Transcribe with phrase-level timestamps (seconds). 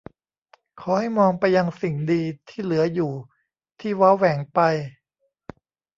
[0.81, 3.13] ขอให้มองไปยังสิ่งดีที่เหลืออยู่
[3.79, 4.59] ที่เว้าแหว่งไป